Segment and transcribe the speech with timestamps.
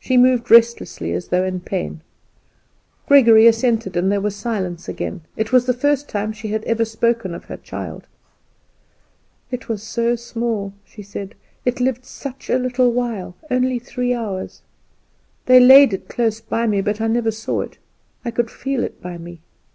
[0.00, 2.00] She moved restlessly as though in pain.
[3.06, 5.20] Gregory assented, and there was silence again.
[5.36, 8.06] It was the first time she had ever spoken of her child.
[9.50, 11.34] "It was so small," she said;
[11.66, 14.62] "it lived such a little while only three hours.
[15.44, 17.76] They laid it close by me, but I never saw it;
[18.24, 19.42] I could feel it by me."